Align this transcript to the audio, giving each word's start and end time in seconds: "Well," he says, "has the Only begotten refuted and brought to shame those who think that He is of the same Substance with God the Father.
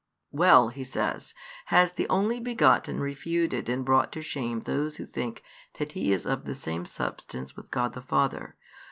"Well," 0.31 0.69
he 0.69 0.83
says, 0.83 1.35
"has 1.65 1.91
the 1.91 2.09
Only 2.09 2.39
begotten 2.39 2.99
refuted 2.99 3.69
and 3.69 3.85
brought 3.85 4.11
to 4.13 4.23
shame 4.23 4.61
those 4.61 4.97
who 4.97 5.05
think 5.05 5.43
that 5.77 5.91
He 5.91 6.11
is 6.11 6.25
of 6.25 6.45
the 6.45 6.55
same 6.55 6.85
Substance 6.87 7.55
with 7.55 7.69
God 7.69 7.93
the 7.93 8.01
Father. 8.01 8.55